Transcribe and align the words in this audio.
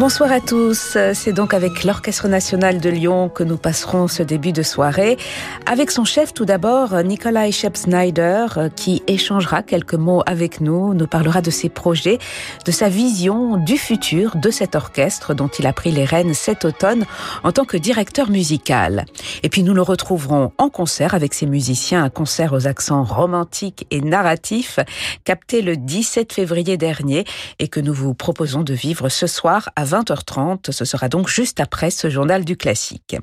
Bonsoir 0.00 0.32
à 0.32 0.40
tous. 0.40 0.96
C'est 1.12 1.34
donc 1.34 1.52
avec 1.52 1.84
l'Orchestre 1.84 2.26
national 2.26 2.80
de 2.80 2.88
Lyon 2.88 3.28
que 3.28 3.44
nous 3.44 3.58
passerons 3.58 4.08
ce 4.08 4.22
début 4.22 4.50
de 4.50 4.62
soirée. 4.62 5.18
Avec 5.66 5.90
son 5.90 6.06
chef 6.06 6.32
tout 6.32 6.46
d'abord, 6.46 7.02
Nikolai 7.02 7.52
Shep-Snyder, 7.52 8.46
qui 8.76 9.02
échangera 9.08 9.62
quelques 9.62 9.92
mots 9.92 10.22
avec 10.24 10.62
nous, 10.62 10.94
nous 10.94 11.06
parlera 11.06 11.42
de 11.42 11.50
ses 11.50 11.68
projets, 11.68 12.16
de 12.64 12.72
sa 12.72 12.88
vision 12.88 13.58
du 13.58 13.76
futur 13.76 14.36
de 14.36 14.50
cet 14.50 14.74
orchestre 14.74 15.34
dont 15.34 15.48
il 15.48 15.66
a 15.66 15.74
pris 15.74 15.90
les 15.90 16.06
rênes 16.06 16.32
cet 16.32 16.64
automne 16.64 17.04
en 17.44 17.52
tant 17.52 17.66
que 17.66 17.76
directeur 17.76 18.30
musical. 18.30 19.04
Et 19.42 19.50
puis 19.50 19.62
nous 19.62 19.74
le 19.74 19.82
retrouverons 19.82 20.52
en 20.56 20.70
concert 20.70 21.12
avec 21.12 21.34
ses 21.34 21.44
musiciens, 21.44 22.04
un 22.04 22.08
concert 22.08 22.54
aux 22.54 22.66
accents 22.66 23.04
romantiques 23.04 23.86
et 23.90 24.00
narratifs, 24.00 24.80
capté 25.24 25.60
le 25.60 25.76
17 25.76 26.32
février 26.32 26.78
dernier 26.78 27.26
et 27.58 27.68
que 27.68 27.80
nous 27.80 27.92
vous 27.92 28.14
proposons 28.14 28.62
de 28.62 28.72
vivre 28.72 29.10
ce 29.10 29.26
soir 29.26 29.68
à 29.76 29.89
20h30. 29.90 30.70
Ce 30.72 30.84
sera 30.84 31.08
donc 31.08 31.28
juste 31.28 31.60
après 31.60 31.90
ce 31.90 32.08
journal 32.10 32.44
du 32.44 32.56
classique. 32.56 33.16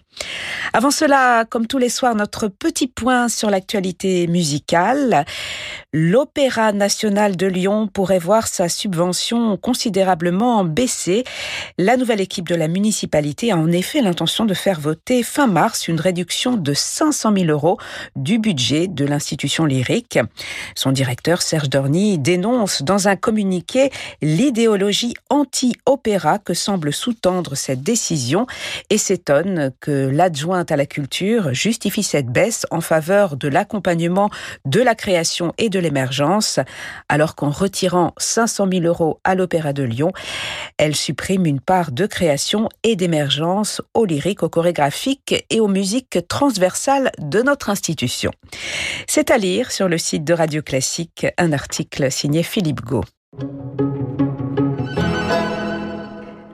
Avant 0.74 0.92
cela, 0.92 1.46
comme 1.46 1.68
tous 1.68 1.78
les 1.78 1.90
soirs, 1.90 2.16
notre 2.16 2.48
petit 2.48 2.88
point 2.88 3.30
sur 3.30 3.50
l'actualité 3.50 4.28
musicale. 4.28 5.26
L'Opéra 5.94 6.74
national 6.74 7.36
de 7.36 7.48
Lyon 7.48 7.88
pourrait 7.88 8.20
voir 8.20 8.48
sa 8.48 8.70
subvention 8.70 9.58
considérablement 9.58 10.64
baisser. 10.64 11.24
La 11.78 11.98
nouvelle 11.98 12.22
équipe 12.22 12.48
de 12.48 12.56
la 12.56 12.68
municipalité 12.68 13.52
a 13.52 13.58
en 13.58 13.72
effet 13.72 14.02
l'intention 14.02 14.46
de 14.46 14.54
faire 14.54 14.80
voter 14.80 15.24
fin 15.24 15.48
mars 15.48 15.88
une 15.88 16.00
réduction 16.00 16.58
de 16.58 16.74
500 16.74 17.34
000 17.38 17.46
euros 17.46 17.78
du 18.16 18.40
budget 18.40 18.88
de 18.88 19.06
l'institution 19.06 19.66
lyrique. 19.66 20.20
Son 20.76 20.92
directeur, 20.92 21.42
Serge 21.42 21.70
Dorny, 21.70 22.18
dénonce 22.18 22.84
dans 22.84 23.08
un 23.08 23.16
communiqué 23.16 23.90
l'idéologie 24.22 25.14
anti-opéra 25.30 26.40
que 26.40 26.54
semble 26.58 26.92
sous-tendre 26.92 27.56
cette 27.56 27.82
décision 27.82 28.48
et 28.90 28.98
s'étonne 28.98 29.72
que 29.80 30.10
l'adjointe 30.10 30.72
à 30.72 30.76
la 30.76 30.86
culture 30.86 31.54
justifie 31.54 32.04
cette 32.04 32.28
baisse 32.28 32.66
en 32.72 32.82
faveur 32.82 33.38
de 33.38 33.48
l'accompagnement 33.48 34.30
de 34.66 34.82
la 34.82 34.96
création 34.96 35.54
et 35.58 35.70
de 35.70 35.80
l'émergence, 35.80 36.60
alors 37.10 37.36
qu'en 37.36 37.50
retirant 37.50 38.14
500 38.18 38.68
000 38.72 38.84
euros 38.84 39.20
à 39.24 39.36
l'Opéra 39.36 39.74
de 39.74 39.84
Lyon, 39.84 40.12
elle 40.78 40.96
supprime 40.96 41.46
une 41.46 41.62
part 41.62 41.92
de 41.92 42.06
création 42.06 42.70
et 42.84 42.96
d'émergence 42.96 43.82
au 43.94 44.06
lyrique, 44.06 44.44
au 44.44 44.50
chorégraphique 44.50 45.46
et 45.50 45.60
aux 45.60 45.68
musiques 45.68 46.20
transversales 46.28 47.12
de 47.20 47.42
notre 47.42 47.70
institution. 47.70 48.32
C'est 49.08 49.32
à 49.32 49.38
lire 49.38 49.72
sur 49.72 49.88
le 49.88 49.98
site 49.98 50.24
de 50.24 50.34
Radio 50.34 50.62
Classique, 50.62 51.28
un 51.38 51.54
article 51.54 52.12
signé 52.12 52.44
Philippe 52.44 52.82
Gau. 52.82 53.04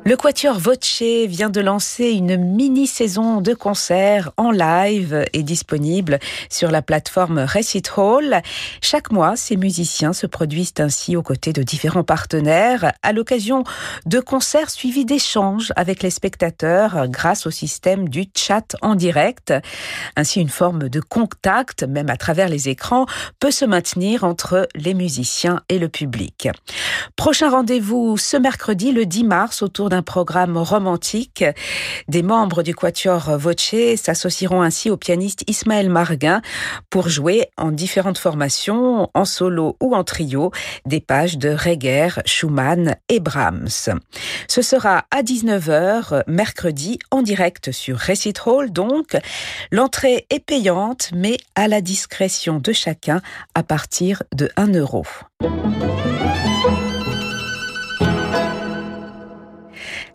Le 0.05 0.17
Quatuor 0.17 0.59
Voce 0.59 1.01
vient 1.01 1.49
de 1.49 1.61
lancer 1.61 2.11
une 2.11 2.35
mini-saison 2.35 3.39
de 3.39 3.53
concerts 3.53 4.31
en 4.35 4.51
live 4.51 5.23
et 5.31 5.43
disponible 5.43 6.19
sur 6.49 6.71
la 6.71 6.81
plateforme 6.81 7.39
Recit 7.39 7.89
Hall. 7.95 8.41
Chaque 8.81 9.13
mois, 9.13 9.37
ces 9.37 9.55
musiciens 9.55 10.11
se 10.11 10.27
produisent 10.27 10.73
ainsi 10.79 11.15
aux 11.15 11.21
côtés 11.21 11.53
de 11.53 11.63
différents 11.63 12.03
partenaires 12.03 12.91
à 13.01 13.13
l'occasion 13.13 13.63
de 14.05 14.19
concerts 14.19 14.71
suivis 14.71 15.05
d'échanges 15.05 15.71
avec 15.77 16.03
les 16.03 16.09
spectateurs 16.09 17.07
grâce 17.07 17.47
au 17.47 17.51
système 17.51 18.09
du 18.09 18.25
chat 18.35 18.75
en 18.81 18.95
direct. 18.95 19.53
Ainsi, 20.17 20.41
une 20.41 20.49
forme 20.49 20.89
de 20.89 20.99
contact, 20.99 21.83
même 21.83 22.09
à 22.09 22.17
travers 22.17 22.49
les 22.49 22.67
écrans, 22.67 23.05
peut 23.39 23.51
se 23.51 23.63
maintenir 23.63 24.25
entre 24.25 24.67
les 24.75 24.95
musiciens 24.95 25.61
et 25.69 25.79
le 25.79 25.87
public. 25.87 26.49
Prochain 27.15 27.49
rendez-vous 27.49 28.17
ce 28.17 28.35
mercredi, 28.35 28.91
le 28.91 29.05
10 29.05 29.23
mars, 29.23 29.61
autour 29.61 29.92
programme 30.01 30.57
romantique. 30.57 31.43
Des 32.07 32.23
membres 32.23 32.63
du 32.63 32.73
Quatuor 32.73 33.37
Voce 33.37 33.75
s'associeront 33.95 34.61
ainsi 34.61 34.89
au 34.89 34.97
pianiste 34.97 35.43
Ismaël 35.47 35.89
Marguin 35.89 36.41
pour 36.89 37.09
jouer 37.09 37.47
en 37.57 37.71
différentes 37.71 38.17
formations, 38.17 39.09
en 39.13 39.25
solo 39.25 39.77
ou 39.81 39.95
en 39.95 40.03
trio, 40.03 40.51
des 40.85 40.99
pages 40.99 41.37
de 41.37 41.49
Reger, 41.49 42.21
Schumann 42.25 42.95
et 43.09 43.19
Brahms. 43.19 43.99
Ce 44.47 44.61
sera 44.61 45.05
à 45.11 45.21
19h 45.21 46.23
mercredi 46.27 46.99
en 47.11 47.21
direct 47.21 47.71
sur 47.71 47.97
Recit 47.97 48.39
Hall 48.45 48.71
donc. 48.71 49.17
L'entrée 49.71 50.25
est 50.29 50.43
payante 50.43 51.11
mais 51.13 51.37
à 51.55 51.67
la 51.67 51.81
discrétion 51.81 52.59
de 52.59 52.71
chacun 52.71 53.21
à 53.55 53.63
partir 53.63 54.23
de 54.33 54.49
1 54.57 54.73
euro. 54.75 55.05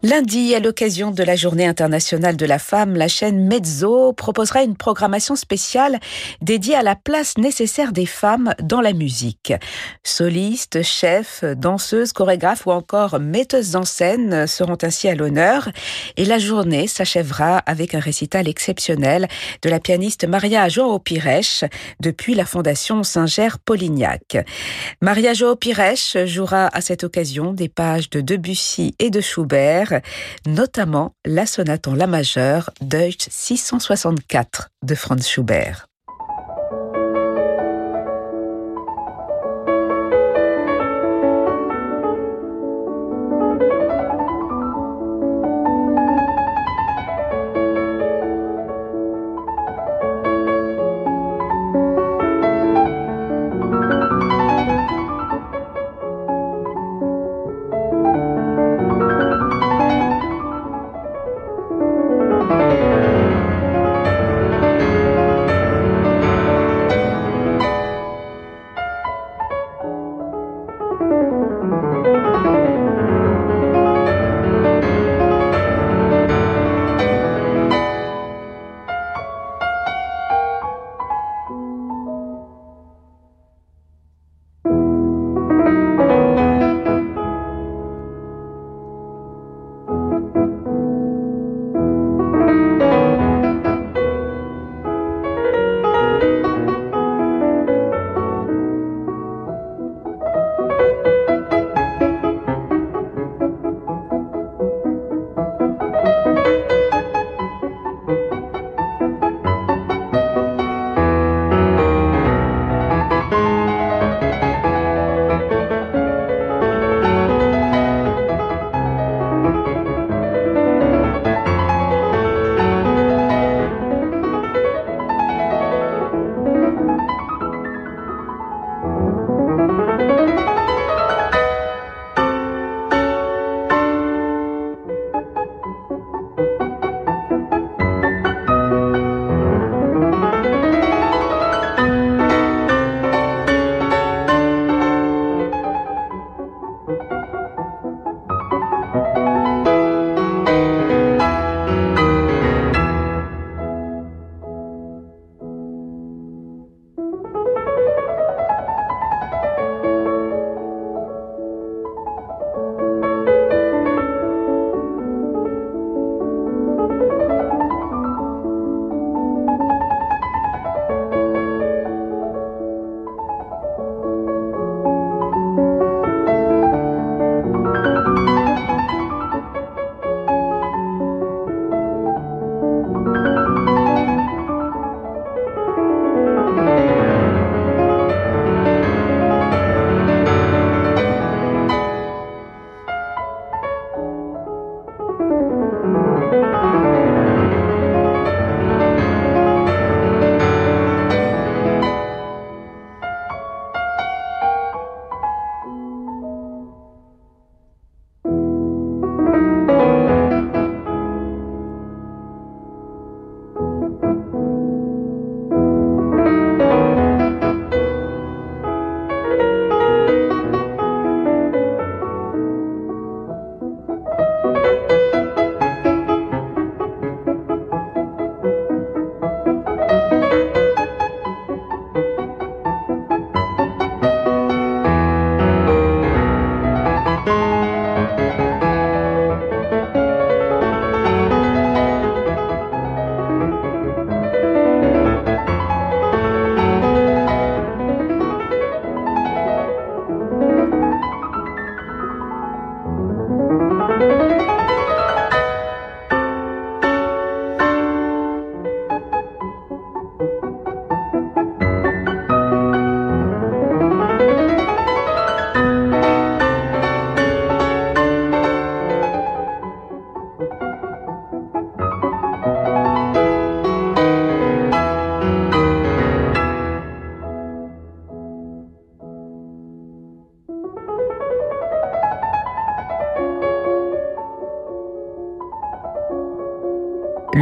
Lundi, 0.05 0.55
à 0.55 0.61
l'occasion 0.61 1.11
de 1.11 1.25
la 1.25 1.35
Journée 1.35 1.67
internationale 1.67 2.37
de 2.37 2.47
la 2.47 2.61
femme, 2.61 2.95
la 2.95 3.09
chaîne 3.09 3.49
Mezzo 3.49 4.13
proposera 4.13 4.63
une 4.63 4.77
programmation 4.77 5.35
spéciale 5.35 5.99
dédiée 6.41 6.77
à 6.77 6.85
la 6.85 6.95
place 6.95 7.37
nécessaire 7.37 7.91
des 7.91 8.07
femmes 8.07 8.55
dans 8.63 8.81
la 8.81 8.93
musique. 8.93 9.53
Solistes, 10.05 10.85
chefs, 10.85 11.43
danseuses, 11.43 12.13
chorégraphes 12.13 12.65
ou 12.67 12.71
encore 12.71 13.19
metteuses 13.19 13.75
en 13.75 13.83
scène 13.83 14.47
seront 14.47 14.79
ainsi 14.83 15.09
à 15.09 15.17
l'honneur 15.17 15.69
et 16.17 16.25
la 16.25 16.39
journée 16.39 16.87
s'achèvera 16.87 17.59
avec 17.59 17.97
un 17.97 18.01
récital 18.01 18.47
exceptionnel 18.47 19.27
de 19.63 19.69
la 19.69 19.81
pianiste 19.81 20.29
Maria 20.29 20.69
Joao 20.69 21.01
Pires 21.01 21.65
depuis 21.99 22.37
la 22.37 22.45
Fondation 22.45 23.03
Saint-Ger-Polignac. 23.03 24.47
Maria 25.01 25.35
Joao 25.35 25.57
Pires 25.57 25.97
jouera 26.27 26.69
à 26.73 26.81
cette 26.83 27.03
occasion 27.03 27.53
des 27.53 27.69
pages 27.69 28.11
de 28.11 28.21
Debussy 28.21 28.95
et 29.01 29.11
de 29.11 29.21
Schubert 29.21 29.89
notamment 30.47 31.15
la 31.25 31.47
sonate 31.47 31.89
en 31.89 31.95
La 31.95 32.07
majeure 32.07 32.71
Deutsch 32.81 33.27
664 33.31 34.69
de 34.83 34.95
Franz 34.95 35.27
Schubert. 35.27 35.88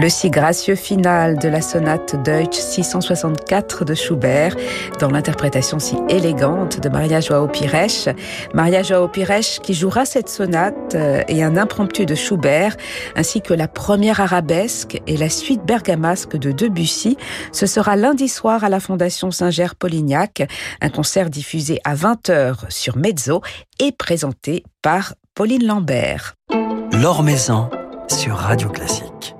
Le 0.06 0.10
si 0.10 0.30
gracieux 0.30 0.76
final 0.76 1.36
de 1.36 1.48
la 1.48 1.60
sonate 1.60 2.14
Deutsch 2.22 2.54
664 2.54 3.84
de 3.84 3.92
Schubert, 3.94 4.54
dans 5.00 5.10
l'interprétation 5.10 5.80
si 5.80 5.96
élégante 6.08 6.78
de 6.78 6.88
Maria 6.88 7.18
Joao 7.18 7.48
Pires. 7.48 8.14
Maria 8.54 8.84
Joao 8.84 9.08
Pires 9.08 9.60
qui 9.64 9.74
jouera 9.74 10.04
cette 10.04 10.28
sonate 10.28 10.94
euh, 10.94 11.24
et 11.26 11.42
un 11.42 11.56
impromptu 11.56 12.06
de 12.06 12.14
Schubert, 12.14 12.76
ainsi 13.16 13.42
que 13.42 13.52
la 13.52 13.66
première 13.66 14.20
arabesque 14.20 15.02
et 15.08 15.16
la 15.16 15.28
suite 15.28 15.64
bergamasque 15.64 16.36
de 16.36 16.52
Debussy. 16.52 17.16
Ce 17.50 17.66
sera 17.66 17.96
lundi 17.96 18.28
soir 18.28 18.62
à 18.62 18.68
la 18.68 18.78
Fondation 18.78 19.32
Saint-Ger-Polignac, 19.32 20.46
un 20.82 20.88
concert 20.88 21.30
diffusé 21.30 21.80
à 21.82 21.96
20h 21.96 22.58
sur 22.68 22.96
Mezzo 22.96 23.42
et 23.80 23.90
présenté 23.90 24.62
par 24.82 25.14
Pauline 25.34 25.66
Lambert. 25.66 26.36
L'Or 26.92 27.24
Maison 27.24 27.68
sur 28.08 28.36
Radio 28.36 28.68
Classique. 28.68 29.35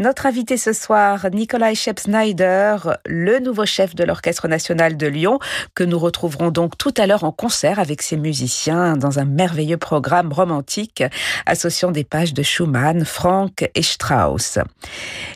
Notre 0.00 0.26
invité 0.26 0.56
ce 0.56 0.72
soir, 0.72 1.26
Nikolai 1.32 1.74
Shep-Snyder, 1.74 2.76
le 3.04 3.40
nouveau 3.40 3.66
chef 3.66 3.96
de 3.96 4.04
l'Orchestre 4.04 4.46
national 4.46 4.96
de 4.96 5.08
Lyon, 5.08 5.40
que 5.74 5.82
nous 5.82 5.98
retrouverons 5.98 6.52
donc 6.52 6.78
tout 6.78 6.94
à 6.98 7.08
l'heure 7.08 7.24
en 7.24 7.32
concert 7.32 7.80
avec 7.80 8.02
ses 8.02 8.16
musiciens 8.16 8.96
dans 8.96 9.18
un 9.18 9.24
merveilleux 9.24 9.76
programme 9.76 10.32
romantique 10.32 11.02
associant 11.46 11.90
des 11.90 12.04
pages 12.04 12.32
de 12.32 12.44
Schumann, 12.44 13.04
Franck 13.04 13.68
et 13.74 13.82
Strauss. 13.82 14.60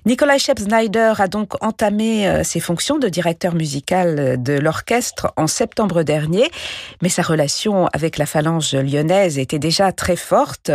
Nikolai 0.06 0.38
Shep-Snyder 0.38 1.14
a 1.18 1.26
donc 1.26 1.54
entamé 1.60 2.28
euh, 2.28 2.44
ses 2.44 2.60
fonctions 2.60 3.00
de 3.00 3.08
directeur 3.08 3.56
musical 3.56 4.40
de 4.40 4.52
l'orchestre 4.52 5.32
en 5.36 5.48
septembre 5.48 6.04
dernier, 6.04 6.48
mais 7.02 7.08
sa 7.08 7.22
relation 7.22 7.88
avec 7.92 8.16
la 8.16 8.26
phalange 8.26 8.72
lyonnaise 8.74 9.40
était 9.40 9.58
déjà 9.58 9.90
très 9.90 10.14
forte. 10.14 10.70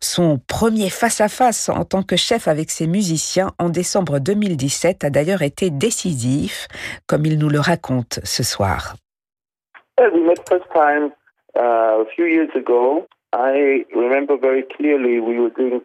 Son 0.00 0.40
premier 0.48 0.88
face-à-face 0.88 1.68
-face 1.68 1.78
en 1.78 1.84
tant 1.84 2.02
que 2.02 2.16
chef 2.16 2.48
avec 2.48 2.70
ses 2.70 2.86
musiciens 2.86 3.01
musicien 3.02 3.50
en 3.58 3.68
décembre 3.68 4.20
2017 4.20 5.02
a 5.02 5.10
d'ailleurs 5.10 5.42
été 5.42 5.70
décisif, 5.70 6.68
comme 7.08 7.26
il 7.26 7.36
nous 7.36 7.48
le 7.48 7.58
raconte 7.58 8.20
ce 8.22 8.44
soir. 8.44 8.94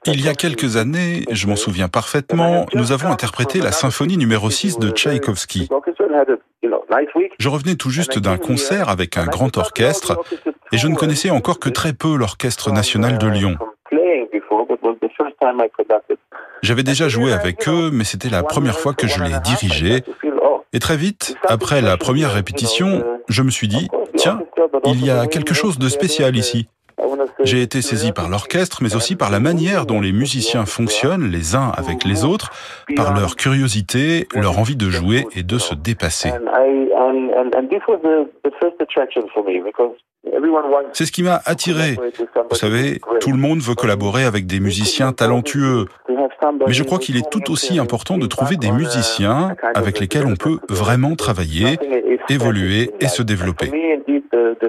Il 0.06 0.22
y 0.24 0.30
a 0.30 0.34
quelques 0.36 0.78
années, 0.78 1.24
je 1.32 1.48
m'en 1.48 1.56
souviens 1.56 1.88
parfaitement, 1.88 2.68
nous 2.76 2.92
avons 2.92 3.10
interprété 3.10 3.62
la 3.62 3.72
symphonie 3.72 4.18
numéro 4.18 4.52
6 4.52 4.78
de 4.78 4.92
Tchaïkovski. 4.92 5.70
Je 7.40 7.50
revenais 7.50 7.76
tout 7.76 7.90
juste 7.90 8.20
d'un 8.20 8.38
concert 8.38 8.90
avec 8.90 9.18
un 9.18 9.26
grand 9.26 9.58
orchestre 9.58 10.22
et 10.72 10.78
je 10.78 10.88
ne 10.88 10.94
connaissais 10.94 11.32
encore 11.32 11.60
que 11.60 11.70
très 11.70 11.94
peu 11.94 12.16
l'Orchestre 12.16 12.72
national 12.72 13.18
de 13.18 13.28
Lyon. 13.28 13.56
J'avais 16.62 16.84
déjà 16.84 17.08
joué 17.08 17.32
avec 17.34 17.68
eux, 17.68 17.90
mais 17.92 18.04
c'était 18.04 18.30
la 18.30 18.44
première 18.44 18.80
fois 18.80 18.94
que 18.94 19.08
je 19.08 19.24
les 19.24 19.40
dirigeais. 19.44 20.04
Et 20.74 20.80
très 20.80 20.98
vite, 20.98 21.36
après 21.48 21.82
la 21.82 21.98
première 21.98 22.34
répétition, 22.34 23.04
je 23.30 23.42
me 23.42 23.50
suis 23.50 23.68
dit, 23.68 23.88
tiens, 24.16 24.42
il 24.86 25.06
y 25.06 25.10
a 25.10 25.28
quelque 25.28 25.54
chose 25.54 25.80
de 25.80 25.90
spécial 25.90 26.36
ici. 26.36 26.68
J'ai 27.44 27.62
été 27.62 27.82
saisi 27.82 28.12
par 28.12 28.30
l'orchestre, 28.30 28.80
mais 28.82 28.96
aussi 28.96 29.16
par 29.16 29.30
la 29.30 29.40
manière 29.40 29.86
dont 29.86 30.02
les 30.02 30.12
musiciens 30.12 30.66
fonctionnent 30.66 31.30
les 31.30 31.56
uns 31.56 31.72
avec 31.78 32.04
les 32.04 32.26
autres, 32.26 32.52
par 32.96 33.14
leur 33.14 33.36
curiosité, 33.36 34.28
leur 34.34 34.58
envie 34.58 34.76
de 34.76 34.90
jouer 34.90 35.26
et 35.36 35.44
de 35.44 35.58
se 35.58 35.76
dépasser. 35.76 36.32
C'est 40.94 41.06
ce 41.06 41.12
qui 41.12 41.24
m'a 41.24 41.42
attiré. 41.46 41.98
Vous 42.50 42.56
savez, 42.56 43.00
tout 43.20 43.32
le 43.32 43.38
monde 43.38 43.60
veut 43.60 43.76
collaborer 43.76 44.24
avec 44.24 44.46
des 44.46 44.60
musiciens 44.60 45.14
talentueux. 45.14 45.86
Mais 46.66 46.74
je 46.74 46.84
crois 46.84 47.00
qu'il 47.00 47.18
est 47.18 47.30
tout 47.30 47.52
aussi 47.52 47.80
important 47.80 48.18
de 48.18 48.28
trouver 48.28 48.58
des 48.58 48.72
musiciens 48.72 49.56
avec 49.74 50.00
lesquels 50.00 50.26
on 50.26 50.36
peut 50.36 50.60
vraiment 50.70 51.16
travailler, 51.16 51.78
évoluer 52.30 52.92
et 53.00 53.08
se 53.08 53.22
développer. 53.24 53.72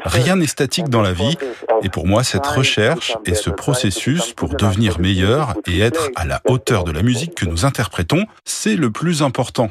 Rien 0.04 0.36
n'est 0.36 0.46
statique 0.46 0.88
dans 0.88 1.02
la 1.02 1.12
vie 1.12 1.36
et 1.82 1.88
pour 1.88 2.06
moi 2.06 2.22
cette 2.22 2.46
recherche 2.46 3.16
et 3.26 3.34
ce 3.34 3.50
processus 3.50 4.32
pour 4.32 4.50
devenir 4.50 5.00
meilleur 5.00 5.54
et 5.66 5.80
être 5.80 6.10
à 6.16 6.24
la 6.24 6.40
hauteur 6.46 6.84
de 6.84 6.92
la 6.92 7.02
musique 7.02 7.34
que 7.34 7.46
nous 7.46 7.64
interprétons, 7.64 8.24
c'est 8.44 8.76
le 8.76 8.90
plus 8.90 9.22
important. 9.22 9.68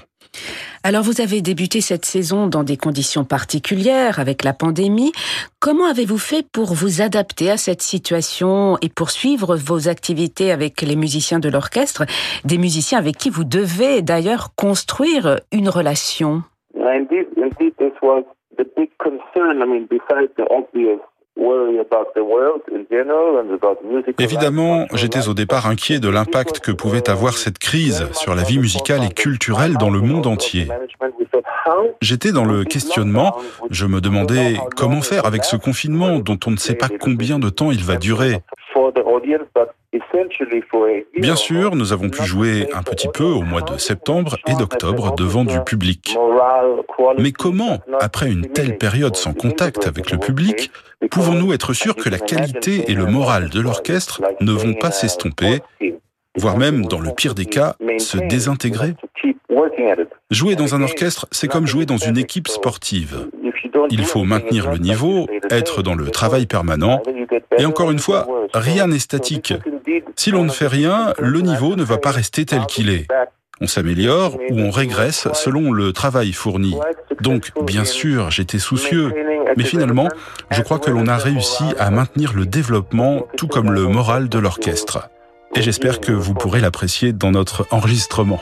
Alors 0.84 1.04
vous 1.04 1.22
avez 1.22 1.42
débuté 1.42 1.82
cette 1.82 2.06
saison 2.06 2.48
dans 2.48 2.64
des 2.64 2.78
conditions 2.78 3.24
particulières 3.24 4.20
avec 4.20 4.44
la 4.44 4.54
pandémie. 4.54 5.12
Comment 5.60 5.86
avez-vous 5.86 6.18
fait 6.18 6.46
pour 6.50 6.74
vous 6.74 7.02
adapter 7.02 7.50
à 7.50 7.58
cette 7.58 7.82
situation 7.82 8.78
et 8.82 8.90
poursuivre 8.90 9.56
vos 9.56 9.90
activités 9.90 10.52
avec 10.52 10.82
les 10.82 10.96
musiciens 10.96 11.40
de 11.40 11.50
l'orchestre, 11.50 12.06
des 12.46 12.58
musiciens 12.58 13.00
avec 13.00 13.18
qui 13.18 13.30
vous 13.30 13.44
devez 13.44 14.02
d'ailleurs 14.02 14.56
construire 14.56 15.40
une 15.52 15.70
relation? 15.70 16.44
Évidemment, 24.20 24.86
j'étais 24.94 25.28
au 25.28 25.34
départ 25.34 25.68
inquiet 25.68 26.00
de 26.00 26.10
l'impact 26.10 26.60
que 26.60 26.72
pouvait 26.72 27.10
avoir 27.10 27.34
cette 27.34 27.60
crise 27.60 28.08
sur 28.14 28.36
la 28.36 28.44
vie 28.44 28.60
musicale 28.60 29.04
et 29.04 29.14
culturelle 29.14 29.76
dans 29.78 29.90
le 29.90 30.02
monde 30.02 30.28
entier. 30.28 30.68
J'étais 32.02 32.32
dans 32.32 32.46
le 32.46 32.64
questionnement, 32.64 33.38
je 33.70 33.86
me 33.86 34.02
demandais 34.02 34.56
comment 34.76 35.02
faire 35.02 35.26
avec 35.26 35.44
ce 35.44 35.56
confinement 35.56 36.20
dont 36.20 36.40
on 36.46 36.52
ne 36.52 36.58
sait 36.58 36.76
pas 36.76 36.90
combien 36.90 37.40
de 37.40 37.50
temps 37.50 37.72
il 37.72 37.84
va 37.84 37.98
durer. 37.98 38.42
Bien 41.18 41.36
sûr, 41.36 41.76
nous 41.76 41.94
avons 41.94 42.10
pu 42.10 42.24
jouer 42.24 42.68
un 42.74 42.84
petit 42.84 43.08
peu 43.08 43.24
au 43.24 43.42
mois 43.42 43.62
de 43.62 43.78
septembre 43.78 44.38
et 44.48 44.56
d'octobre 44.56 45.16
devant 45.16 45.44
du 45.44 45.60
public. 45.62 46.18
Mais 47.18 47.32
comment, 47.32 47.80
après 48.00 48.30
une 48.32 48.48
telle 48.48 48.78
période 48.78 49.16
sans 49.16 49.34
contact 49.34 49.88
avec 49.88 50.12
le 50.12 50.18
public, 50.18 50.72
pouvons-nous 51.12 51.54
être 51.54 51.74
sûrs 51.74 51.96
que 51.96 52.10
la 52.10 52.20
qualité 52.20 52.92
et 52.92 52.94
le 52.94 53.06
moral 53.06 53.50
de 53.50 53.60
l'orchestre 53.60 54.22
ne 54.42 54.52
vont 54.52 54.74
pas 54.74 54.92
s'estomper, 54.92 55.62
voire 56.38 56.58
même, 56.58 56.86
dans 56.86 57.00
le 57.00 57.12
pire 57.12 57.34
des 57.34 57.46
cas, 57.46 57.76
se 57.98 58.18
désintégrer. 58.18 58.96
Jouer 60.30 60.56
dans 60.56 60.76
un 60.76 60.82
orchestre, 60.82 61.28
c'est 61.32 61.48
comme 61.48 61.68
jouer 61.68 61.86
dans 61.86 61.98
une 61.98 62.18
équipe 62.18 62.48
sportive. 62.48 63.30
Il 63.90 64.04
faut 64.04 64.24
maintenir 64.24 64.70
le 64.70 64.78
niveau, 64.78 65.28
être 65.50 65.82
dans 65.82 65.96
le 65.96 66.10
travail 66.10 66.46
permanent, 66.46 67.02
et 67.58 67.66
encore 67.66 67.92
une 67.92 68.00
fois, 68.00 68.28
rien 68.54 68.88
n'est 68.88 69.00
statique. 69.00 69.54
Si 70.16 70.32
l'on 70.32 70.44
ne 70.44 70.52
fait 70.52 70.68
rien, 70.68 71.14
le 71.20 71.42
niveau 71.42 71.76
ne 71.76 71.84
va 71.84 71.98
pas 71.98 72.12
rester 72.12 72.46
tel 72.46 72.66
qu'il 72.66 72.90
est. 72.90 73.08
On 73.60 73.68
s'améliore 73.68 74.38
ou 74.52 74.60
on 74.60 74.70
régresse 74.70 75.28
selon 75.34 75.72
le 75.72 75.92
travail 75.92 76.32
fourni. 76.32 76.76
Donc, 77.22 77.52
bien 77.64 77.86
sûr, 77.86 78.30
j'étais 78.30 78.60
soucieux, 78.60 79.14
mais 79.56 79.64
finalement, 79.64 80.10
je 80.52 80.62
crois 80.62 80.80
que 80.80 80.92
l'on 80.92 81.08
a 81.08 81.18
réussi 81.18 81.64
à 81.80 81.90
maintenir 81.90 82.34
le 82.34 82.46
développement 82.46 83.26
tout 83.36 83.48
comme 83.48 83.72
le 83.72 83.84
moral 83.88 84.30
de 84.30 84.38
l'orchestre. 84.38 85.10
Et 85.56 85.62
j'espère 85.62 86.00
que 86.00 86.12
vous 86.12 86.36
pourrez 86.36 86.60
l'apprécier 86.60 87.14
dans 87.14 87.32
notre 87.32 87.66
enregistrement. 87.72 88.42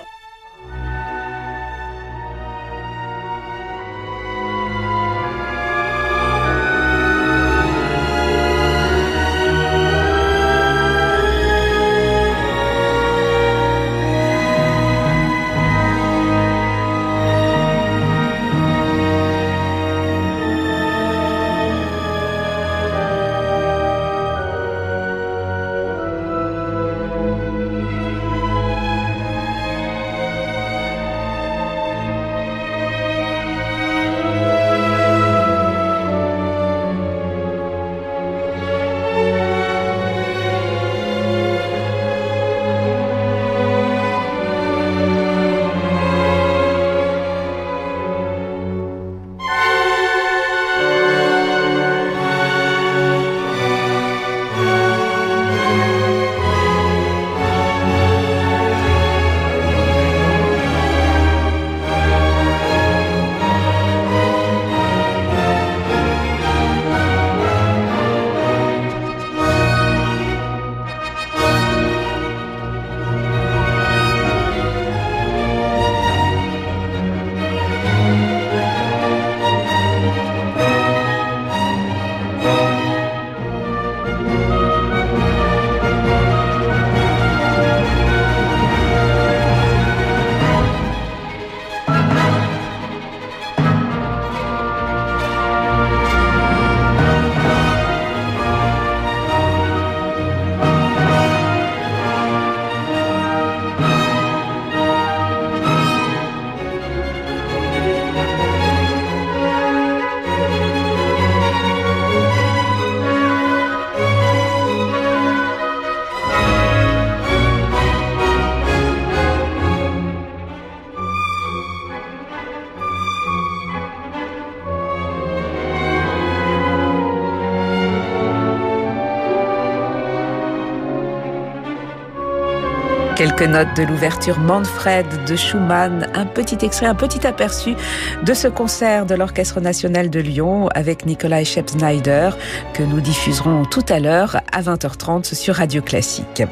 Quelques 133.38 133.52
notes 133.52 133.76
de 133.76 133.84
l'ouverture 133.84 134.40
Manfred 134.40 135.06
de 135.26 135.36
Schumann, 135.36 136.10
un 136.14 136.26
petit 136.26 136.64
extrait, 136.64 136.86
un 136.86 136.96
petit 136.96 137.28
aperçu 137.28 137.76
de 138.24 138.34
ce 138.34 138.48
concert 138.48 139.06
de 139.06 139.14
l'Orchestre 139.14 139.60
national 139.60 140.10
de 140.10 140.22
Lyon 140.22 140.70
avec 140.70 141.06
Nikolai 141.06 141.44
Schepp-Snyder 141.44 142.30
que 142.74 142.84
nous 142.84 143.02
diffuserons 143.02 143.66
tout 143.66 143.84
à 143.90 144.00
l'heure 144.00 144.38
à 144.54 144.62
20h30 144.62 145.36
sur 145.36 145.56
Radio 145.56 145.82
Classique. 145.82 146.44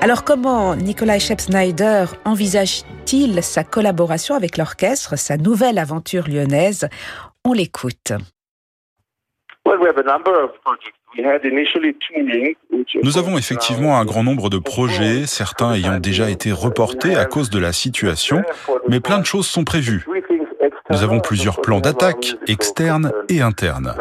Alors 0.00 0.24
comment 0.24 0.74
Nikolai 0.74 1.20
Schepp-Snyder 1.20 2.06
envisage-t-il 2.24 3.40
sa 3.42 3.62
collaboration 3.62 4.34
avec 4.34 4.56
l'orchestre, 4.56 5.16
sa 5.16 5.36
nouvelle 5.36 5.78
aventure 5.78 6.26
lyonnaise? 6.26 6.88
On 7.44 7.52
l'écoute. 7.52 8.12
Nous 13.02 13.18
avons 13.18 13.38
effectivement 13.38 13.98
un 13.98 14.04
grand 14.04 14.24
nombre 14.24 14.50
de 14.50 14.58
projets, 14.58 15.26
certains 15.26 15.74
ayant 15.74 15.98
déjà 15.98 16.30
été 16.30 16.52
reportés 16.52 17.14
à 17.16 17.24
cause 17.24 17.50
de 17.50 17.58
la 17.58 17.72
situation, 17.72 18.42
mais 18.88 19.00
plein 19.00 19.18
de 19.18 19.26
choses 19.26 19.46
sont 19.46 19.64
prévues. 19.64 20.04
Nous 20.90 21.02
avons 21.02 21.20
plusieurs 21.20 21.60
plans 21.60 21.80
d'attaque, 21.80 22.36
externes 22.46 23.12
et 23.28 23.40
internes. 23.40 23.94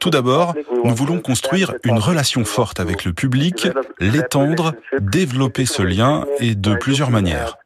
Tout 0.00 0.10
d'abord, 0.10 0.54
nous 0.84 0.94
voulons 0.94 1.20
construire 1.20 1.74
une 1.84 1.98
relation 1.98 2.44
forte 2.44 2.80
avec 2.80 3.04
le 3.04 3.12
public, 3.12 3.68
l'étendre, 4.00 4.72
développer 4.98 5.66
ce 5.66 5.82
lien 5.82 6.24
et 6.40 6.54
de 6.54 6.74
plusieurs 6.74 7.10
manières. 7.10 7.56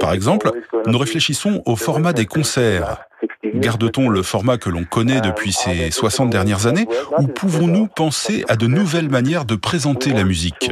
Par 0.00 0.12
exemple, 0.12 0.50
nous 0.86 0.98
réfléchissons 0.98 1.62
au 1.64 1.76
format 1.76 2.12
des 2.12 2.26
concerts. 2.26 2.98
Garde-t-on 3.42 4.08
le 4.08 4.22
format 4.22 4.58
que 4.58 4.68
l'on 4.68 4.84
connaît 4.84 5.20
depuis 5.20 5.52
ces 5.52 5.90
60 5.90 6.30
dernières 6.30 6.66
années? 6.66 6.86
Ou 7.18 7.26
pouvons-nous 7.26 7.86
penser 7.86 8.44
à 8.48 8.56
de 8.56 8.66
nouvelles 8.66 9.08
manières 9.08 9.44
de 9.44 9.56
présenter 9.56 10.12
la 10.12 10.24
musique? 10.24 10.70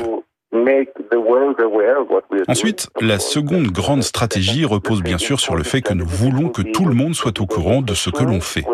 Ensuite, 2.48 2.88
la 3.00 3.18
seconde 3.18 3.66
grande 3.68 4.02
stratégie 4.02 4.64
repose 4.64 5.02
bien 5.02 5.18
sûr 5.18 5.40
sur 5.40 5.56
le 5.56 5.62
fait 5.62 5.80
que 5.80 5.94
nous 5.94 6.06
voulons 6.06 6.48
que 6.48 6.62
tout 6.62 6.86
le 6.86 6.94
monde 6.94 7.14
soit 7.14 7.40
au 7.40 7.46
courant 7.46 7.82
de 7.82 7.94
ce 7.94 8.10
que 8.10 8.24
l'on 8.24 8.40
fait. 8.40 8.64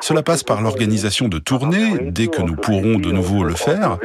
Cela 0.00 0.22
passe 0.22 0.42
par 0.42 0.62
l'organisation 0.62 1.28
de 1.28 1.38
tournées, 1.38 1.98
dès 2.00 2.28
que 2.28 2.42
nous 2.42 2.56
pourrons 2.56 2.98
de 2.98 3.10
nouveau 3.10 3.44
le 3.44 3.54
faire, 3.54 3.98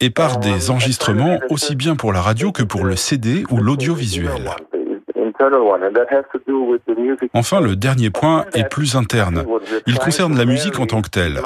et 0.00 0.10
par 0.10 0.38
des 0.38 0.70
enregistrements 0.70 1.38
aussi 1.50 1.76
bien 1.76 1.96
pour 1.96 2.12
la 2.12 2.20
radio 2.20 2.52
que 2.52 2.62
pour 2.62 2.84
le 2.84 2.96
CD 2.96 3.44
ou 3.50 3.58
l'audiovisuel. 3.58 4.50
Enfin, 7.34 7.60
le 7.60 7.76
dernier 7.76 8.10
point 8.10 8.44
est 8.54 8.68
plus 8.68 8.96
interne. 8.96 9.44
Il 9.86 9.98
concerne 9.98 10.36
la 10.36 10.44
musique 10.44 10.78
en 10.80 10.86
tant 10.86 11.02
que 11.02 11.10
telle. 11.10 11.40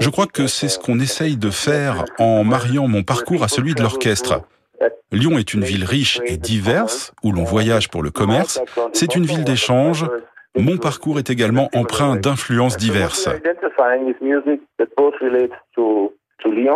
Je 0.00 0.10
crois 0.10 0.26
que 0.26 0.46
c'est 0.46 0.68
ce 0.68 0.78
qu'on 0.78 1.00
essaye 1.00 1.36
de 1.36 1.50
faire 1.50 2.04
en 2.18 2.44
mariant 2.44 2.86
mon 2.86 3.02
parcours 3.02 3.42
à 3.42 3.48
celui 3.48 3.74
de 3.74 3.82
l'orchestre. 3.82 4.42
Lyon 5.12 5.38
est 5.38 5.54
une 5.54 5.64
ville 5.64 5.84
riche 5.84 6.20
et 6.26 6.36
diverse, 6.36 7.12
où 7.22 7.32
l'on 7.32 7.44
voyage 7.44 7.88
pour 7.88 8.02
le 8.02 8.10
commerce. 8.10 8.60
C'est 8.92 9.14
une 9.14 9.24
ville 9.24 9.44
d'échange. 9.44 10.06
Mon 10.56 10.78
parcours 10.78 11.18
est 11.18 11.30
également 11.30 11.68
empreint 11.74 12.16
d'influences 12.16 12.76
diverses. 12.76 13.28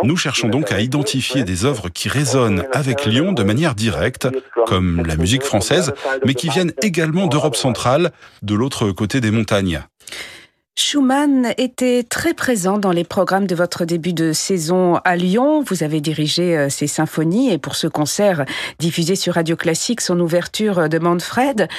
Nous 0.03 0.17
cherchons 0.17 0.47
donc 0.47 0.71
à 0.71 0.79
identifier 0.79 1.43
des 1.43 1.65
œuvres 1.65 1.89
qui 1.89 2.07
résonnent 2.07 2.65
avec 2.71 3.05
Lyon 3.05 3.31
de 3.31 3.43
manière 3.43 3.75
directe, 3.75 4.27
comme 4.65 5.03
la 5.05 5.15
musique 5.15 5.43
française, 5.43 5.93
mais 6.25 6.33
qui 6.33 6.49
viennent 6.49 6.73
également 6.81 7.27
d'Europe 7.27 7.55
centrale, 7.55 8.11
de 8.43 8.55
l'autre 8.55 8.91
côté 8.91 9.21
des 9.21 9.31
montagnes. 9.31 9.81
Schumann 10.77 11.53
était 11.57 12.03
très 12.03 12.33
présent 12.33 12.77
dans 12.77 12.91
les 12.91 13.05
programmes 13.05 13.47
de 13.47 13.55
votre 13.55 13.85
début 13.85 14.11
de 14.11 14.33
saison 14.33 14.95
à 15.05 15.15
Lyon. 15.15 15.63
Vous 15.65 15.83
avez 15.83 16.01
dirigé 16.01 16.69
ses 16.69 16.85
euh, 16.85 16.87
symphonies 16.87 17.53
et 17.53 17.57
pour 17.57 17.75
ce 17.75 17.87
concert 17.87 18.43
diffusé 18.77 19.15
sur 19.15 19.35
Radio 19.35 19.55
Classique, 19.55 20.01
son 20.01 20.19
ouverture 20.19 20.89
de 20.89 20.99
Manfred. 20.99 21.69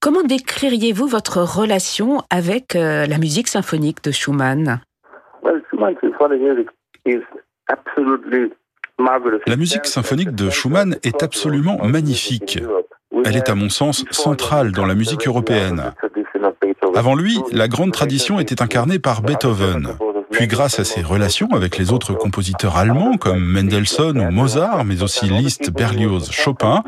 Comment 0.00 0.22
décririez-vous 0.22 1.06
votre 1.06 1.42
relation 1.42 2.22
avec 2.30 2.74
euh, 2.74 3.04
la 3.04 3.18
musique 3.18 3.48
symphonique 3.48 4.02
de 4.02 4.12
Schumann? 4.12 4.80
La 9.46 9.56
musique 9.56 9.84
symphonique 9.84 10.34
de 10.34 10.48
Schumann 10.48 10.96
est 11.02 11.22
absolument 11.22 11.84
magnifique. 11.84 12.58
Elle 13.26 13.36
est 13.36 13.50
à 13.50 13.54
mon 13.54 13.68
sens 13.68 14.06
centrale 14.10 14.72
dans 14.72 14.86
la 14.86 14.94
musique 14.94 15.26
européenne. 15.26 15.92
Avant 16.98 17.14
lui, 17.14 17.38
la 17.52 17.68
grande 17.68 17.92
tradition 17.92 18.40
était 18.40 18.60
incarnée 18.60 18.98
par 18.98 19.22
Beethoven. 19.22 19.94
Puis 20.32 20.48
grâce 20.48 20.80
à 20.80 20.84
ses 20.84 21.00
relations 21.00 21.46
avec 21.52 21.78
les 21.78 21.92
autres 21.92 22.12
compositeurs 22.12 22.76
allemands 22.76 23.16
comme 23.16 23.38
Mendelssohn 23.38 24.18
ou 24.18 24.32
Mozart, 24.32 24.84
mais 24.84 25.04
aussi 25.04 25.26
Liszt, 25.26 25.70
Berlioz, 25.70 26.32
Chopin, 26.32 26.82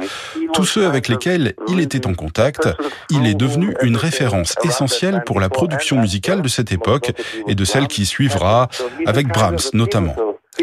tous 0.52 0.64
ceux 0.64 0.84
avec 0.84 1.06
lesquels 1.06 1.54
il 1.68 1.78
était 1.78 2.08
en 2.08 2.14
contact, 2.14 2.68
il 3.08 3.24
est 3.24 3.34
devenu 3.34 3.76
une 3.82 3.96
référence 3.96 4.56
essentielle 4.64 5.22
pour 5.24 5.38
la 5.38 5.48
production 5.48 6.00
musicale 6.00 6.42
de 6.42 6.48
cette 6.48 6.72
époque 6.72 7.12
et 7.46 7.54
de 7.54 7.64
celle 7.64 7.86
qui 7.86 8.04
suivra, 8.04 8.68
avec 9.06 9.28
Brahms 9.28 9.70
notamment. 9.74 10.16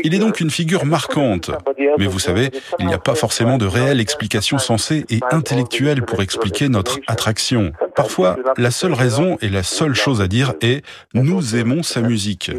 Il 0.04 0.14
est 0.14 0.20
donc 0.20 0.40
une 0.40 0.50
figure 0.50 0.86
marquante. 0.86 1.52
Mais 1.98 2.06
vous 2.06 2.20
savez, 2.20 2.52
il 2.80 2.88
n'y 2.88 2.94
a 2.94 3.00
pas 3.00 3.16
forcément 3.16 3.58
de 3.58 3.66
réelle 3.66 4.00
explication 4.00 4.58
sensée 4.58 5.06
et 5.10 5.20
intellectuelle 5.32 6.04
pour 6.04 6.22
expliquer 6.22 6.70
notre 6.70 7.00
attraction. 7.08 7.72
Parfois, 7.96 8.38
la 8.58 8.72
seule 8.72 8.94
raison 8.94 9.38
et 9.42 9.50
la 9.50 9.64
seule 9.64 9.96
chose 9.96 10.22
à 10.22 10.28
dire 10.28 10.54
est 10.62 10.84
nous 11.14 11.56
aimons 11.56 11.84
sa 11.84 12.02
musique. 12.02 12.52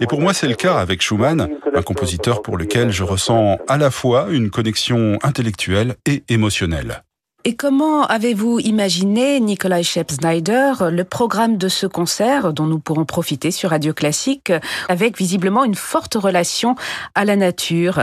Et 0.00 0.06
pour 0.06 0.20
moi, 0.20 0.34
c'est 0.34 0.48
le 0.48 0.54
cas 0.54 0.78
avec 0.78 1.02
Schumann, 1.02 1.48
un 1.74 1.82
compositeur 1.82 2.42
pour 2.42 2.56
lequel 2.56 2.90
je 2.90 3.04
ressens 3.04 3.58
à 3.68 3.78
la 3.78 3.90
fois 3.90 4.26
une 4.30 4.50
connexion 4.50 5.18
intellectuelle 5.22 5.94
et 6.06 6.24
émotionnelle. 6.28 7.02
Et 7.44 7.56
comment 7.56 8.06
avez-vous 8.06 8.60
imaginé, 8.60 9.40
Nikolai 9.40 9.82
Schepp-Snyder, 9.82 10.74
le 10.92 11.02
programme 11.02 11.56
de 11.56 11.66
ce 11.66 11.88
concert 11.88 12.52
dont 12.52 12.66
nous 12.66 12.78
pourrons 12.78 13.04
profiter 13.04 13.50
sur 13.50 13.70
Radio 13.70 13.92
Classique, 13.92 14.52
avec 14.88 15.16
visiblement 15.16 15.64
une 15.64 15.74
forte 15.74 16.14
relation 16.14 16.76
à 17.16 17.24
la 17.24 17.34
nature? 17.34 17.98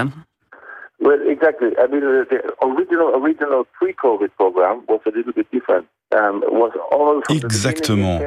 Exactement. 7.29 8.19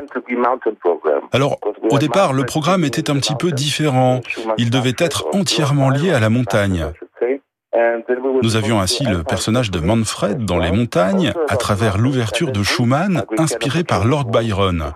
Alors, 1.33 1.59
au 1.90 1.99
départ, 1.99 2.33
le 2.33 2.45
programme 2.45 2.85
était 2.85 3.11
un 3.11 3.16
petit 3.16 3.35
peu 3.35 3.52
différent. 3.52 4.21
Il 4.57 4.71
devait 4.71 4.95
être 4.97 5.27
entièrement 5.35 5.90
lié 5.90 6.12
à 6.12 6.20
la 6.20 6.31
montagne. 6.31 6.87
Nous 8.42 8.56
avivions 8.56 8.80
ainsi 8.80 9.04
le 9.04 9.22
personnage 9.22 9.70
de 9.70 9.80
Manfred 9.80 10.44
dans 10.44 10.58
les 10.58 10.72
montagnes 10.72 11.32
à 11.48 11.56
travers 11.56 11.96
l'ouverture 11.96 12.52
de 12.52 12.62
Schumann 12.62 13.24
inspirée 13.38 13.85
par 13.85 14.04
Lord 14.04 14.26
Byron, 14.26 14.92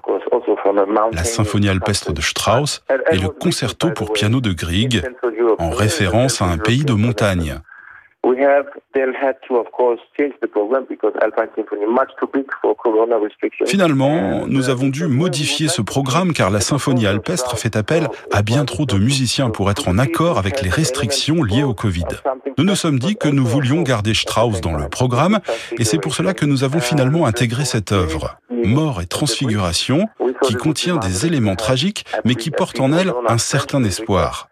la 1.13 1.25
symphonie 1.25 1.69
alpestre 1.69 2.13
de 2.13 2.21
Strauss 2.21 2.83
et 3.11 3.17
le 3.17 3.29
concerto 3.29 3.91
pour 3.91 4.13
piano 4.13 4.41
de 4.41 4.53
Grieg 4.53 5.03
en 5.59 5.71
référence 5.71 6.43
à 6.43 6.47
un 6.47 6.59
pays 6.59 6.85
de 6.85 6.93
montagne. 6.93 7.61
Finalement, 13.67 14.47
nous 14.49 14.69
avons 14.69 14.89
dû 14.89 15.07
modifier 15.07 15.69
ce 15.69 15.81
programme 15.81 16.33
car 16.33 16.51
la 16.51 16.61
symphonie 16.61 17.07
alpestre 17.07 17.57
fait 17.57 17.77
appel 17.77 18.09
à 18.33 18.43
bien 18.43 18.65
trop 18.65 18.85
de 18.85 18.99
musiciens 18.99 19.51
pour 19.51 19.71
être 19.71 19.89
en 19.89 19.99
accord 19.99 20.39
avec 20.39 20.61
les 20.63 20.71
restrictions 20.71 21.45
liées 21.45 21.63
au 21.63 21.75
Covid. 21.75 22.05
Nous 22.59 22.65
nous 22.65 22.75
sommes 22.75 22.99
dit 22.99 23.17
que 23.17 23.29
nous 23.29 23.45
voulions 23.45 23.83
garder 23.83 24.15
Strauss 24.15 24.61
dans 24.61 24.77
le 24.77 24.89
programme 24.89 25.39
et 25.79 25.85
c'est 25.85 25.99
pour 25.99 26.15
cela 26.15 26.35
que 26.35 26.47
nous 26.47 26.65
avons 26.65 26.81
finalement 26.81 27.27
intégré 27.27 27.65
cette 27.65 27.93
œuvre, 27.93 28.39
Mort 28.51 29.01
et 29.03 29.07
Transfiguration, 29.07 30.09
qui 30.43 30.55
contient 30.55 30.97
des 30.97 31.27
éléments 31.27 31.57
tragiques 31.57 32.05
mais 32.25 32.35
qui 32.35 32.51
porte 32.51 32.81
en 32.81 32.93
elle 32.93 33.13
un 33.29 33.39
certain 33.39 33.85
espoir. 33.85 34.49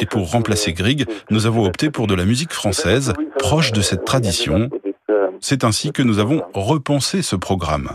Et 0.00 0.06
pour 0.06 0.30
remplacer 0.30 0.72
Grieg, 0.72 1.06
nous 1.30 1.46
avons 1.46 1.64
opté 1.64 1.90
pour 1.90 2.06
de 2.06 2.14
la 2.14 2.24
musique 2.24 2.52
française, 2.52 3.12
proche 3.38 3.72
de 3.72 3.80
cette 3.80 4.04
tradition. 4.04 4.70
C'est 5.40 5.64
ainsi 5.64 5.92
que 5.92 6.02
nous 6.02 6.18
avons 6.18 6.42
repensé 6.54 7.22
ce 7.22 7.36
programme. 7.36 7.90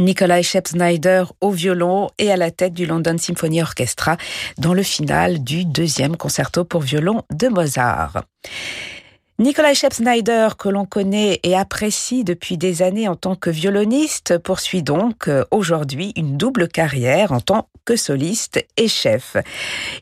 Nikolai 0.00 0.44
Shep-Snyder 0.44 1.24
au 1.40 1.50
violon 1.50 2.08
et 2.18 2.30
à 2.30 2.36
la 2.36 2.52
tête 2.52 2.72
du 2.72 2.86
London 2.86 3.16
Symphony 3.18 3.62
Orchestra 3.62 4.16
dans 4.56 4.72
le 4.72 4.84
final 4.84 5.42
du 5.42 5.64
deuxième 5.64 6.16
concerto 6.16 6.64
pour 6.64 6.82
violon 6.82 7.22
de 7.32 7.48
Mozart. 7.48 8.22
Nikolai 9.40 9.74
Shep-Snyder, 9.74 10.50
que 10.56 10.68
l'on 10.68 10.84
connaît 10.84 11.40
et 11.42 11.56
apprécie 11.56 12.22
depuis 12.22 12.58
des 12.58 12.82
années 12.82 13.08
en 13.08 13.16
tant 13.16 13.34
que 13.34 13.50
violoniste, 13.50 14.38
poursuit 14.38 14.82
donc 14.82 15.28
euh, 15.28 15.44
aujourd'hui 15.50 16.12
une 16.16 16.36
double 16.36 16.68
carrière 16.68 17.32
en 17.32 17.40
tant 17.40 17.68
que 17.84 17.96
soliste 17.96 18.64
et 18.76 18.88
chef. 18.88 19.36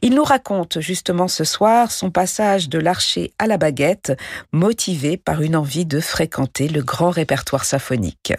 Il 0.03 0.15
nous 0.15 0.25
raconte 0.25 0.81
justement 0.81 1.29
ce 1.29 1.45
soir 1.45 1.91
son 1.91 2.11
passage 2.11 2.69
de 2.69 2.79
l'archer 2.79 3.33
à 3.39 3.47
la 3.47 3.59
baguette, 3.59 4.13
motivé 4.53 5.17
par 5.19 5.43
une 5.43 5.57
envie 5.57 5.87
de 5.87 6.01
fréquenter 6.01 6.69
le 6.69 6.83
grand 6.83 7.11
répertoire 7.11 7.65
symphonique. 7.65 8.33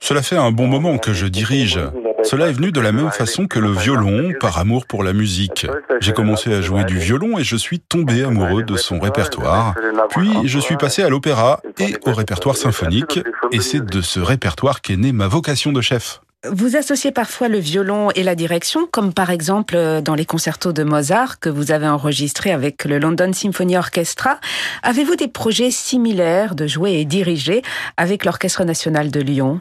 Cela 0.00 0.22
fait 0.22 0.36
un 0.36 0.50
bon 0.50 0.66
moment 0.66 0.98
que 0.98 1.12
je 1.12 1.26
dirige. 1.26 1.80
Cela 2.22 2.48
est 2.48 2.52
venu 2.52 2.72
de 2.72 2.80
la 2.80 2.92
même 2.92 3.10
façon 3.10 3.46
que 3.46 3.58
le 3.58 3.70
violon, 3.70 4.32
par 4.40 4.58
amour 4.58 4.86
pour 4.86 5.04
la 5.04 5.12
musique. 5.12 5.66
J'ai 6.00 6.12
commencé 6.12 6.52
à 6.52 6.60
jouer 6.60 6.84
du 6.84 6.98
violon 6.98 7.38
et 7.38 7.44
je 7.44 7.56
suis 7.56 7.80
tombé 7.80 8.24
amoureux 8.24 8.62
de 8.62 8.76
son 8.76 8.98
répertoire. 8.98 9.74
Puis 10.10 10.30
je 10.44 10.58
suis 10.58 10.76
passé 10.76 11.02
à 11.02 11.08
l'opéra 11.08 11.60
et 11.78 11.94
au 12.06 12.12
répertoire 12.12 12.56
symphonique, 12.56 13.20
et 13.52 13.60
c'est 13.60 13.84
de 13.84 14.00
ce 14.00 14.20
répertoire 14.20 14.80
qu'est 14.80 14.96
née 14.96 15.12
ma 15.12 15.28
vocation 15.28 15.72
de 15.72 15.80
chef. 15.80 16.20
Vous 16.52 16.76
associez 16.76 17.12
parfois 17.12 17.48
le 17.48 17.58
violon 17.58 18.10
et 18.14 18.22
la 18.22 18.34
direction, 18.34 18.86
comme 18.86 19.12
par 19.12 19.30
exemple 19.30 19.74
euh, 19.76 20.00
dans 20.00 20.14
les 20.14 20.24
concertos 20.24 20.72
de 20.72 20.82
Mozart 20.82 21.40
que 21.40 21.48
vous 21.48 21.72
avez 21.72 21.88
enregistrés 21.88 22.52
avec 22.52 22.84
le 22.84 22.98
London 22.98 23.32
Symphony 23.32 23.76
Orchestra. 23.76 24.38
Avez-vous 24.82 25.16
des 25.16 25.28
projets 25.28 25.70
similaires 25.70 26.54
de 26.54 26.66
jouer 26.66 26.94
et 27.00 27.04
diriger 27.04 27.62
avec 27.96 28.24
l'Orchestre 28.24 28.64
national 28.64 29.10
de 29.10 29.20
Lyon? 29.20 29.60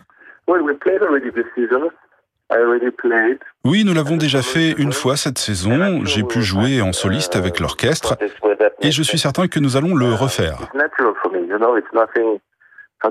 Oui, 3.64 3.84
nous 3.84 3.94
l'avons 3.94 4.18
déjà 4.18 4.42
fait 4.42 4.72
une 4.78 4.92
fois 4.92 5.18
cette 5.18 5.40
saison. 5.40 6.06
J'ai 6.06 6.24
pu 6.24 6.42
jouer 6.42 6.82
en 6.82 6.94
soliste 6.94 7.36
avec 7.36 7.60
l'orchestre 7.60 8.18
et 8.82 8.92
je 8.92 9.02
suis 9.02 9.18
certain 9.18 9.48
que 9.48 9.60
nous 9.60 9.78
allons 9.78 9.96
le 9.96 10.14
refaire. 10.14 10.70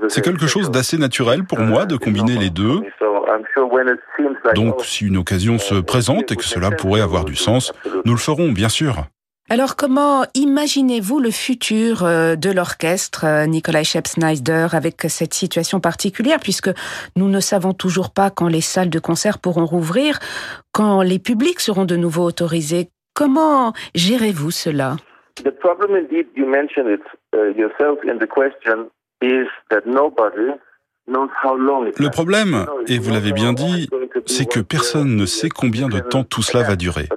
C'est 0.09 0.23
quelque 0.23 0.47
chose 0.47 0.71
d'assez 0.71 0.99
naturel 0.99 1.45
pour 1.45 1.61
moi 1.61 1.87
de 1.87 1.97
combiner 1.97 2.37
les 2.37 2.51
deux. 2.51 2.81
Donc, 4.55 4.85
si 4.85 5.07
une 5.07 5.17
occasion 5.17 5.59
se 5.59 5.75
présente 5.75 6.33
et 6.33 6.37
que 6.37 6.45
cela 6.45 6.71
pourrait 6.71 7.01
avoir 7.01 7.25
du 7.25 7.37
sens, 7.37 7.73
nous 8.05 8.13
le 8.13 8.19
ferons, 8.19 8.53
bien 8.53 8.69
sûr. 8.69 9.07
Alors, 9.51 9.77
comment 9.77 10.25
imaginez-vous 10.35 11.21
le 11.21 11.31
futur 11.31 12.03
euh, 12.03 12.35
de 12.35 12.51
l'orchestre 12.51 13.27
euh, 13.27 13.45
Nikolai 13.45 13.85
Shep-Snyder 13.85 14.69
avec 14.73 15.03
cette 15.09 15.35
situation 15.35 15.81
particulière, 15.81 16.39
puisque 16.41 16.71
nous 17.15 17.29
ne 17.29 17.41
savons 17.41 17.75
toujours 17.75 18.11
pas 18.11 18.31
quand 18.31 18.49
les 18.49 18.63
salles 18.63 18.89
de 18.89 18.99
concert 18.99 19.39
pourront 19.39 19.67
rouvrir, 19.67 20.19
quand 20.73 21.03
les 21.03 21.19
publics 21.19 21.61
seront 21.61 21.85
de 21.85 21.97
nouveau 21.97 22.23
autorisés? 22.23 22.89
Comment 23.15 23.75
gérez-vous 23.95 24.51
cela? 24.51 24.97
Uh, 29.25 29.45
le 31.07 32.09
problème, 32.09 32.67
et 32.89 32.99
vous 32.99 33.11
l'avez 33.11 33.33
bien 33.33 33.53
dit, 33.53 33.91
c'est 34.25 34.49
que 34.49 34.61
personne 34.61 35.17
ne 35.17 35.27
sait 35.27 35.51
combien 35.51 35.89
de 35.89 36.01
temps 36.01 36.25
tout 36.25 36.43
cela 36.43 36.63
va 36.63 36.77
durer. 36.77 37.09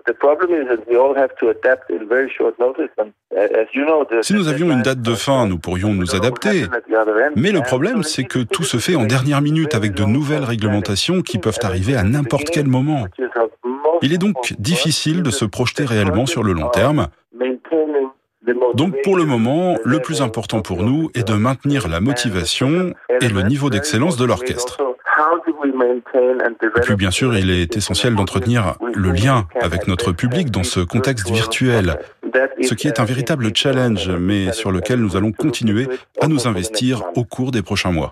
Si 4.22 4.34
nous 4.34 4.48
avions 4.50 4.72
une 4.72 4.82
date 4.82 5.02
de 5.02 5.15
fin, 5.15 5.48
nous 5.48 5.58
pourrions 5.58 5.93
nous 5.93 6.15
adapter. 6.15 6.65
Mais 7.38 7.52
le 7.52 7.62
problème, 7.62 8.04
c'est 8.04 8.26
que 8.26 8.39
tout 8.39 8.63
se 8.63 8.78
fait 8.78 8.96
en 8.96 9.06
dernière 9.06 9.41
minute 9.41 9.74
avec 9.74 9.93
de 9.93 10.04
nouvelles 10.04 10.43
réglementations 10.43 11.22
qui 11.22 11.38
peuvent 11.38 11.60
arriver 11.62 11.96
à 11.96 12.04
n'importe 12.04 12.50
quel 12.50 12.67
moment. 12.67 13.06
Il 14.02 14.13
est 14.13 14.17
donc 14.17 14.54
difficile 14.60 15.24
de 15.24 15.32
se 15.32 15.46
projeter 15.46 15.86
réellement 15.86 16.26
sur 16.26 16.43
le 16.43 16.52
long 16.52 16.67
terme. 16.70 17.08
Donc 18.74 18.96
pour 19.04 19.18
le 19.18 19.26
moment, 19.26 19.78
le 19.84 20.00
plus 20.00 20.22
important 20.22 20.62
pour 20.62 20.84
nous 20.84 21.10
est 21.14 21.28
de 21.28 21.34
maintenir 21.34 21.88
la 21.88 22.00
motivation 22.00 22.94
et 23.22 23.28
le 23.28 23.42
niveau 23.44 23.70
d'excellence 23.70 24.18
de 24.18 24.26
l'orchestre. 24.26 24.78
Et 26.78 26.82
puis 26.82 26.96
bien 26.96 27.12
sûr, 27.12 27.36
il 27.36 27.50
est 27.50 27.76
essentiel 27.76 28.16
d'entretenir 28.16 28.76
le 28.94 29.12
lien 29.12 29.48
avec 29.62 29.88
notre 29.88 30.12
public 30.12 30.52
dans 30.52 30.64
ce 30.64 30.80
contexte 30.80 31.30
virtuel, 31.30 31.98
ce 32.62 32.74
qui 32.74 32.88
est 32.88 33.00
un 33.00 33.06
véritable 33.06 33.56
challenge, 33.56 34.10
mais 34.10 34.52
sur 34.54 34.72
lequel 34.72 35.00
nous 35.00 35.16
allons 35.16 35.32
continuer 35.32 35.88
à 36.22 36.28
nous 36.28 36.48
investir 36.48 37.04
au 37.16 37.24
cours 37.24 37.52
des 37.52 37.62
prochains 37.62 37.92
mois. 37.92 38.12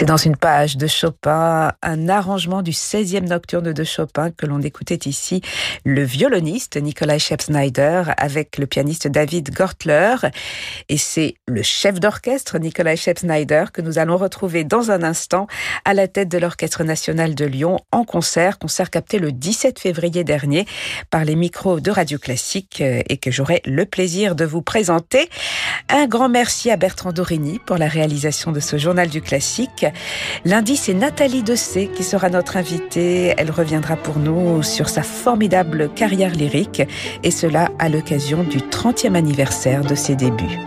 C'est 0.00 0.06
dans 0.06 0.16
une 0.16 0.36
page 0.36 0.78
de 0.78 0.86
Chopin, 0.86 1.74
un 1.82 2.08
arrangement 2.08 2.62
du 2.62 2.70
16e 2.70 3.28
nocturne 3.28 3.74
de 3.74 3.84
Chopin 3.84 4.30
que 4.30 4.46
l'on 4.46 4.62
écoutait 4.62 5.00
ici, 5.04 5.42
le 5.84 6.02
violoniste 6.02 6.78
Nikolai 6.78 7.18
Shep-Snyder 7.18 8.04
avec 8.16 8.56
le 8.56 8.66
pianiste 8.66 9.08
David 9.08 9.54
Gortler. 9.54 10.14
Et 10.88 10.96
c'est 10.96 11.34
le 11.46 11.62
chef 11.62 12.00
d'orchestre 12.00 12.56
Nikolai 12.56 12.96
Shep-Snyder 12.96 13.64
que 13.74 13.82
nous 13.82 13.98
allons 13.98 14.16
retrouver 14.16 14.64
dans 14.64 14.90
un 14.90 15.02
instant 15.02 15.48
à 15.84 15.92
la 15.92 16.08
tête 16.08 16.30
de 16.30 16.38
l'Orchestre 16.38 16.82
national 16.82 17.34
de 17.34 17.44
Lyon 17.44 17.78
en 17.92 18.04
concert, 18.04 18.58
concert 18.58 18.88
capté 18.88 19.18
le 19.18 19.32
17 19.32 19.78
février 19.78 20.24
dernier 20.24 20.64
par 21.10 21.26
les 21.26 21.36
micros 21.36 21.78
de 21.78 21.90
Radio 21.90 22.18
Classique 22.18 22.80
euh, 22.80 23.02
et 23.10 23.18
que 23.18 23.30
j'aurai 23.30 23.60
le 23.66 23.84
plaisir 23.84 24.34
de 24.34 24.46
vous 24.46 24.62
présenter. 24.62 25.28
Un 25.90 26.06
grand 26.06 26.30
merci 26.30 26.70
à 26.70 26.78
Bertrand 26.78 27.12
Dorini 27.12 27.58
pour 27.58 27.76
la 27.76 27.88
réalisation 27.88 28.50
de 28.50 28.60
ce 28.60 28.78
journal 28.78 29.10
du 29.10 29.20
classique. 29.20 29.84
Lundi, 30.44 30.76
c'est 30.76 30.94
Nathalie 30.94 31.42
Dessay 31.42 31.88
qui 31.88 32.04
sera 32.04 32.30
notre 32.30 32.56
invitée. 32.56 33.34
Elle 33.36 33.50
reviendra 33.50 33.96
pour 33.96 34.18
nous 34.18 34.62
sur 34.62 34.88
sa 34.88 35.02
formidable 35.02 35.90
carrière 35.94 36.34
lyrique 36.34 36.82
et 37.22 37.30
cela 37.30 37.70
à 37.78 37.88
l'occasion 37.88 38.42
du 38.42 38.58
30e 38.58 39.14
anniversaire 39.14 39.84
de 39.84 39.94
ses 39.94 40.16
débuts. 40.16 40.58